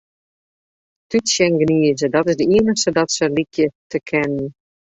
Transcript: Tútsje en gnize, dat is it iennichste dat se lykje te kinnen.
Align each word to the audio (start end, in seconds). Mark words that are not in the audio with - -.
Tútsje 1.15 1.43
en 1.49 1.55
gnize, 1.63 2.07
dat 2.17 2.27
is 2.31 2.35
it 2.39 2.43
iennichste 2.47 2.89
dat 2.99 3.09
se 3.17 3.25
lykje 3.37 3.65
te 3.91 3.97
kinnen. 4.09 4.47